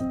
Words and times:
Sist 0.00 0.08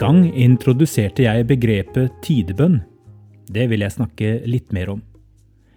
gang 0.00 0.24
introduserte 0.32 1.26
jeg 1.26 1.44
begrepet 1.52 2.08
tidebønn. 2.24 2.80
Det 3.52 3.68
vil 3.68 3.84
jeg 3.84 3.92
snakke 3.92 4.48
litt 4.48 4.72
mer 4.72 4.96
om. 4.96 5.04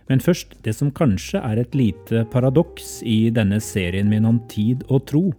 Men 0.07 0.23
først 0.23 0.55
det 0.63 0.79
som 0.79 0.95
kanskje 0.95 1.43
er 1.43 1.59
et 1.59 1.75
lite 1.75 2.23
paradoks 2.31 3.03
i 3.03 3.27
denne 3.35 3.59
serien 3.59 4.07
min 4.07 4.31
om 4.31 4.39
tid 4.47 4.87
og 4.87 5.03
tro. 5.11 5.35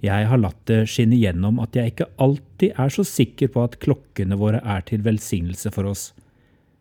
Jeg 0.00 0.28
har 0.30 0.40
latt 0.40 0.60
det 0.70 0.86
skinne 0.88 1.18
gjennom 1.20 1.58
at 1.60 1.76
jeg 1.76 1.92
ikke 1.92 2.08
alltid 2.24 2.78
er 2.80 2.92
så 2.92 3.04
sikker 3.04 3.50
på 3.52 3.64
at 3.66 3.76
klokkene 3.82 4.38
våre 4.40 4.62
er 4.64 4.84
til 4.88 5.02
velsignelse 5.04 5.72
for 5.74 5.90
oss. 5.90 6.10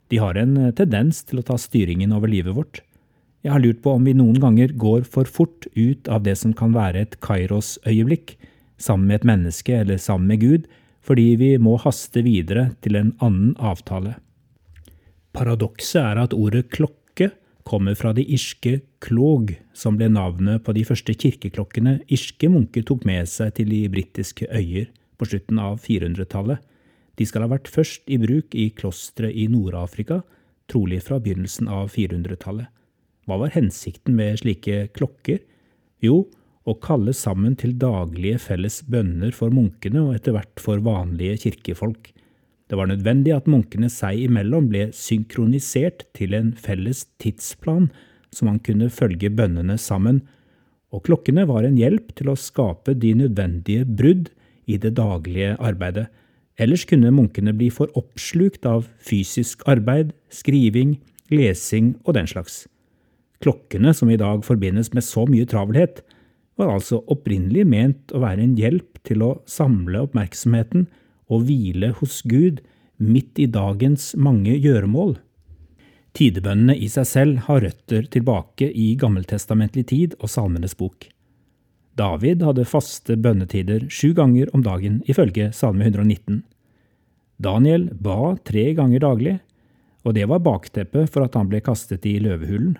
De 0.10 0.22
har 0.24 0.40
en 0.40 0.56
tendens 0.76 1.22
til 1.28 1.42
å 1.42 1.46
ta 1.46 1.58
styringen 1.60 2.16
over 2.16 2.32
livet 2.32 2.56
vårt. 2.56 2.82
Jeg 3.44 3.54
har 3.54 3.64
lurt 3.64 3.84
på 3.84 3.94
om 3.96 4.08
vi 4.08 4.16
noen 4.16 4.40
ganger 4.42 4.72
går 4.80 5.06
for 5.08 5.28
fort 5.28 5.68
ut 5.76 6.08
av 6.12 6.24
det 6.26 6.36
som 6.40 6.56
kan 6.56 6.74
være 6.76 7.06
et 7.06 7.20
Kairos-øyeblikk, 7.24 8.36
sammen 8.80 9.12
med 9.12 9.20
et 9.20 9.28
menneske 9.28 9.76
eller 9.76 10.00
sammen 10.00 10.32
med 10.32 10.42
Gud, 10.44 10.66
fordi 11.04 11.36
vi 11.40 11.54
må 11.60 11.78
haste 11.80 12.24
videre 12.24 12.70
til 12.84 12.98
en 13.00 13.14
annen 13.24 13.54
avtale. 13.60 14.18
Paradokset 15.36 16.02
er 16.02 16.24
at 16.24 16.36
ordet 16.36 16.68
klokke 16.74 17.30
kommer 17.70 17.96
fra 17.98 18.14
de 18.18 18.24
irske 18.26 18.80
klog, 19.04 19.54
som 19.78 19.98
ble 20.00 20.10
navnet 20.10 20.64
på 20.66 20.74
de 20.74 20.84
første 20.88 21.14
kirkeklokkene 21.14 22.00
irske 22.10 22.50
munker 22.50 22.86
tok 22.88 23.06
med 23.08 23.30
seg 23.30 23.54
til 23.60 23.70
de 23.70 23.84
britiske 23.94 24.50
øyer 24.50 24.90
på 25.20 25.28
slutten 25.30 25.62
av 25.62 25.78
400-tallet. 25.84 26.58
De 27.20 27.28
skal 27.28 27.46
ha 27.46 27.52
vært 27.52 27.70
først 27.70 28.10
i 28.10 28.18
bruk 28.22 28.56
i 28.56 28.70
klostre 28.76 29.30
i 29.30 29.46
Nord-Afrika, 29.52 30.22
trolig 30.72 31.02
fra 31.06 31.20
begynnelsen 31.22 31.70
av 31.70 31.92
400-tallet. 31.94 32.70
Hva 33.28 33.38
var 33.44 33.54
hensikten 33.54 34.16
med 34.18 34.40
slike 34.42 34.88
klokker? 34.96 35.42
Jo, 36.02 36.24
å 36.66 36.76
kalle 36.82 37.14
sammen 37.18 37.58
til 37.60 37.76
daglige 37.82 38.40
felles 38.42 38.82
bønner 38.90 39.34
for 39.36 39.54
munkene 39.54 40.02
og 40.08 40.16
etter 40.18 40.34
hvert 40.38 40.64
for 40.64 40.82
vanlige 40.86 41.44
kirkefolk. 41.46 42.10
Det 42.70 42.78
var 42.78 42.90
nødvendig 42.92 43.34
at 43.34 43.50
munkene 43.50 43.90
seg 43.90 44.28
imellom 44.28 44.68
ble 44.70 44.90
synkronisert 44.94 46.06
til 46.18 46.36
en 46.38 46.52
felles 46.54 47.08
tidsplan, 47.22 47.90
så 48.30 48.46
man 48.46 48.60
kunne 48.62 48.92
følge 48.94 49.32
bønnene 49.34 49.78
sammen, 49.82 50.22
og 50.94 51.04
klokkene 51.06 51.48
var 51.50 51.66
en 51.66 51.78
hjelp 51.78 52.14
til 52.18 52.30
å 52.30 52.38
skape 52.38 52.94
de 52.98 53.16
nødvendige 53.18 53.86
brudd 53.86 54.30
i 54.70 54.78
det 54.82 54.94
daglige 54.98 55.56
arbeidet. 55.58 56.08
Ellers 56.62 56.86
kunne 56.86 57.14
munkene 57.14 57.54
bli 57.58 57.70
for 57.74 57.90
oppslukt 57.98 58.66
av 58.70 58.86
fysisk 59.02 59.64
arbeid, 59.70 60.14
skriving, 60.30 60.98
lesing 61.34 61.96
og 62.06 62.18
den 62.18 62.30
slags. 62.30 62.66
Klokkene, 63.42 63.94
som 63.96 64.10
i 64.12 64.20
dag 64.20 64.44
forbindes 64.46 64.92
med 64.94 65.06
så 65.06 65.24
mye 65.30 65.48
travelhet, 65.50 66.04
var 66.60 66.74
altså 66.76 67.00
opprinnelig 67.08 67.64
ment 67.70 68.12
å 68.12 68.22
være 68.26 68.44
en 68.44 68.58
hjelp 68.60 69.00
til 69.08 69.24
å 69.24 69.38
samle 69.48 70.04
oppmerksomheten 70.10 70.90
og 71.30 71.46
hvile 71.48 71.94
hos 72.00 72.22
Gud 72.28 72.62
midt 73.00 73.40
i 73.40 73.48
dagens 73.48 74.12
mange 74.20 74.58
gjøremål. 74.60 75.16
Tidebønnene 76.18 76.76
i 76.76 76.90
seg 76.92 77.08
selv 77.08 77.46
har 77.46 77.62
røtter 77.64 78.08
tilbake 78.12 78.68
i 78.74 78.92
gammeltestamentlig 79.00 79.86
tid 79.92 80.18
og 80.20 80.32
Salmenes 80.34 80.76
bok. 80.76 81.08
David 82.00 82.44
hadde 82.48 82.68
faste 82.68 83.18
bønnetider 83.20 83.86
sju 83.92 84.14
ganger 84.18 84.50
om 84.56 84.64
dagen, 84.64 85.02
ifølge 85.06 85.52
Salme 85.56 85.90
119. 85.90 86.42
Daniel 87.40 87.90
ba 87.92 88.36
tre 88.48 88.72
ganger 88.76 89.04
daglig, 89.04 89.38
og 90.08 90.16
det 90.16 90.26
var 90.32 90.44
bakteppet 90.44 91.12
for 91.12 91.28
at 91.28 91.36
han 91.36 91.50
ble 91.52 91.62
kastet 91.64 92.08
i 92.08 92.18
løvehulen. 92.24 92.78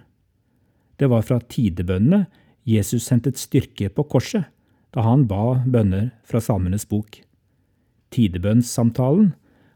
Det 1.00 1.08
var 1.12 1.24
fra 1.28 1.40
tidebønnene 1.40 2.26
Jesus 2.68 3.08
hentet 3.12 3.40
styrke 3.40 3.90
på 3.92 4.06
korset 4.12 4.50
da 4.96 5.04
han 5.06 5.28
ba 5.30 5.60
bønner 5.70 6.10
fra 6.28 6.42
Salmenes 6.42 6.88
bok. 6.90 7.22
Tidebønnssamtalen 8.16 9.34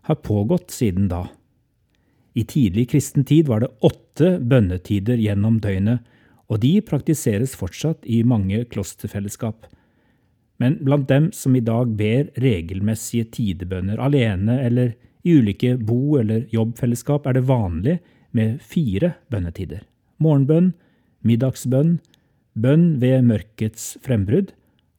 har 0.10 0.22
pågått 0.26 0.72
siden 0.74 1.08
da. 1.12 1.28
I 2.34 2.44
tidlig 2.50 2.90
kristen 2.90 3.26
tid 3.30 3.48
var 3.48 3.62
det 3.62 3.72
åtte 3.86 4.38
bønnetider 4.42 5.22
gjennom 5.22 5.60
døgnet, 5.62 6.02
og 6.50 6.60
de 6.66 6.80
praktiseres 6.86 7.54
fortsatt 7.58 8.04
i 8.10 8.24
mange 8.28 8.64
klosterfellesskap. 8.70 9.68
Men 10.62 10.78
blant 10.82 11.08
dem 11.10 11.30
som 11.34 11.56
i 11.56 11.64
dag 11.66 11.94
ber 11.98 12.30
regelmessige 12.42 13.30
tidebønner 13.34 14.02
alene 14.02 14.60
eller 14.66 14.94
i 15.24 15.38
ulike 15.38 15.78
bo- 15.78 16.20
eller 16.20 16.48
jobbfellesskap, 16.52 17.28
er 17.28 17.38
det 17.38 17.48
vanlig 17.48 18.00
med 18.36 18.60
fire 18.62 19.14
bønnetider. 19.32 19.86
Morgenbønn, 20.20 20.74
middagsbønn, 21.24 21.98
bønn 22.54 23.00
ved 23.02 23.24
mørkets 23.30 23.94
frembrudd 24.04 24.52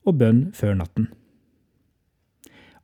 og 0.06 0.18
bønn 0.22 0.46
før 0.56 0.78
natten. 0.80 1.10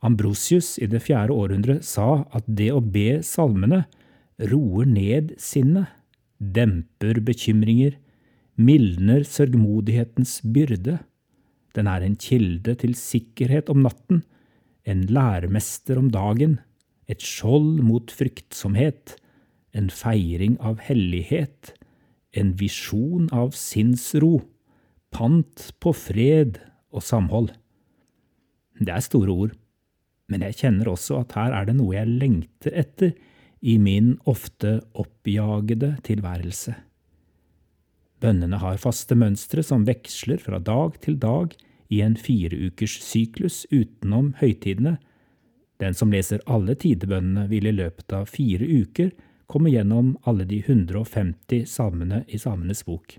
Ambrosius 0.00 0.78
i 0.80 0.88
det 0.88 1.02
fjerde 1.04 1.36
århundret 1.36 1.84
sa 1.84 2.24
at 2.36 2.46
det 2.46 2.70
å 2.72 2.80
be 2.80 3.20
salmene 3.26 3.84
roer 4.50 4.88
ned 4.88 5.34
sinnet, 5.40 5.90
demper 6.40 7.20
bekymringer, 7.20 7.98
mildner 8.56 9.26
sørgmodighetens 9.28 10.38
byrde. 10.54 10.98
Den 11.76 11.90
er 11.90 12.04
en 12.04 12.16
kilde 12.16 12.74
til 12.80 12.96
sikkerhet 12.96 13.68
om 13.72 13.84
natten, 13.84 14.22
en 14.88 15.04
læremester 15.12 16.00
om 16.00 16.08
dagen, 16.12 16.58
et 17.10 17.20
skjold 17.20 17.82
mot 17.84 18.08
fryktsomhet, 18.14 19.18
en 19.76 19.90
feiring 19.92 20.56
av 20.64 20.80
hellighet, 20.86 21.74
en 22.32 22.54
visjon 22.58 23.28
av 23.34 23.52
sinnsro, 23.58 24.40
pant 25.12 25.70
på 25.82 25.92
fred 25.92 26.60
og 26.94 27.04
samhold. 27.04 27.50
Det 28.80 28.94
er 28.94 29.04
store 29.04 29.34
ord, 29.34 29.56
men 30.30 30.44
jeg 30.46 30.60
kjenner 30.62 30.92
også 30.92 31.20
at 31.24 31.34
her 31.38 31.54
er 31.56 31.66
det 31.68 31.76
noe 31.78 31.96
jeg 31.96 32.08
lengter 32.08 32.76
etter 32.84 33.12
i 33.60 33.76
min 33.82 34.14
ofte 34.30 34.78
oppjagede 34.96 35.96
tilværelse. 36.06 36.76
Bønnene 38.20 38.60
har 38.60 38.80
faste 38.80 39.16
mønstre 39.16 39.64
som 39.64 39.86
veksler 39.88 40.40
fra 40.40 40.60
dag 40.60 40.96
til 41.04 41.16
dag 41.20 41.54
i 41.90 42.02
en 42.04 42.16
fireukers 42.20 42.98
syklus 43.02 43.64
utenom 43.72 44.34
høytidene. 44.40 44.98
Den 45.80 45.96
som 45.96 46.12
leser 46.12 46.44
alle 46.46 46.76
tidebønnene, 46.76 47.48
vil 47.48 47.66
i 47.66 47.74
løpet 47.74 48.12
av 48.12 48.28
fire 48.28 48.68
uker 48.68 49.10
komme 49.50 49.72
gjennom 49.72 50.14
alle 50.28 50.46
de 50.46 50.60
150 50.62 51.66
salmene 51.66 52.22
i 52.28 52.38
Salmenes 52.38 52.84
bok. 52.86 53.16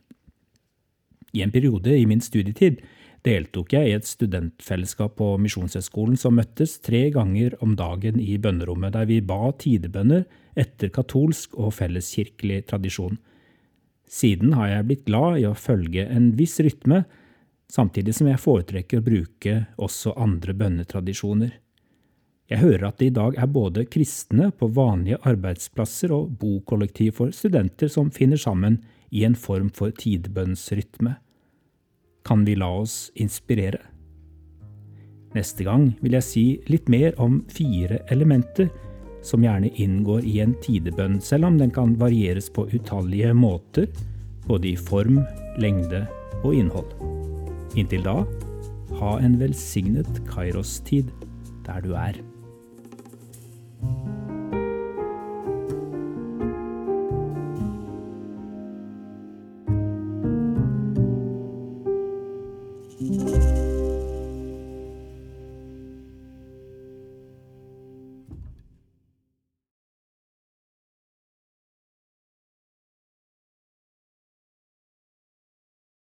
I 1.33 1.43
en 1.43 1.51
periode 1.51 1.95
i 1.97 2.05
min 2.07 2.21
studietid 2.21 2.79
deltok 3.25 3.73
jeg 3.75 3.89
i 3.89 3.95
et 3.95 4.07
studentfellesskap 4.07 5.15
på 5.19 5.33
Misjonshøgskolen 5.41 6.17
som 6.19 6.37
møttes 6.39 6.79
tre 6.83 7.07
ganger 7.13 7.55
om 7.61 7.75
dagen 7.77 8.19
i 8.21 8.37
bønnerommet, 8.41 8.95
der 8.95 9.09
vi 9.09 9.21
ba 9.21 9.51
tidebønner 9.53 10.25
etter 10.57 10.91
katolsk 10.93 11.53
og 11.59 11.75
felleskirkelig 11.77 12.65
tradisjon. 12.71 13.19
Siden 14.11 14.55
har 14.57 14.73
jeg 14.73 14.87
blitt 14.89 15.05
glad 15.07 15.39
i 15.39 15.47
å 15.47 15.55
følge 15.55 16.07
en 16.11 16.33
viss 16.35 16.57
rytme, 16.59 17.05
samtidig 17.71 18.17
som 18.17 18.27
jeg 18.27 18.41
foretrekker 18.43 18.99
å 18.99 19.05
bruke 19.05 19.57
også 19.79 20.17
andre 20.19 20.55
bønnetradisjoner. 20.57 21.53
Jeg 22.51 22.59
hører 22.59 22.89
at 22.89 22.97
det 22.99 23.13
i 23.13 23.15
dag 23.15 23.37
er 23.39 23.47
både 23.47 23.85
kristne 23.87 24.49
på 24.51 24.67
vanlige 24.75 25.21
arbeidsplasser 25.29 26.11
og 26.11 26.33
bokollektiv 26.41 27.15
for 27.21 27.31
studenter 27.31 27.87
som 27.87 28.11
finner 28.11 28.41
sammen 28.41 28.81
i 29.07 29.23
en 29.23 29.37
form 29.39 29.69
for 29.71 29.95
tidbønnsrytme. 29.95 31.15
Kan 32.23 32.45
vi 32.45 32.55
la 32.55 32.69
oss 32.81 33.09
inspirere? 33.15 33.81
Neste 35.33 35.63
gang 35.63 35.91
vil 36.03 36.17
jeg 36.17 36.27
si 36.27 36.45
litt 36.67 36.89
mer 36.91 37.15
om 37.21 37.39
fire 37.49 38.01
elementer 38.11 38.69
som 39.25 39.43
gjerne 39.45 39.71
inngår 39.79 40.25
i 40.27 40.39
en 40.43 40.55
tidebønn, 40.63 41.19
selv 41.21 41.47
om 41.47 41.59
den 41.59 41.71
kan 41.73 41.93
varieres 41.99 42.49
på 42.53 42.67
utallige 42.73 43.33
måter, 43.37 43.87
både 44.47 44.73
i 44.73 44.75
form, 44.75 45.21
lengde 45.61 46.03
og 46.41 46.55
innhold. 46.57 46.91
Inntil 47.77 48.03
da, 48.05 48.17
ha 48.99 49.13
en 49.21 49.37
velsignet 49.39 50.23
Kairos-tid 50.27 51.13
der 51.65 51.85
du 51.85 51.93
er. 51.95 52.17